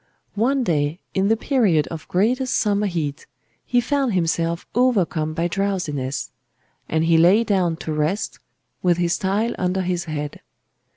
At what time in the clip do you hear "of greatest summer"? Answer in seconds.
1.89-2.87